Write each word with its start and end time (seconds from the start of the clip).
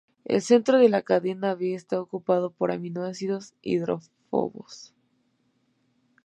El 0.25 0.41
centro 0.41 0.79
de 0.79 0.89
la 0.89 1.03
cadena 1.03 1.53
B 1.53 1.75
está 1.75 2.01
ocupado 2.01 2.49
por 2.49 2.71
aminoácidos 2.71 3.53
hidrófobos. 3.61 4.95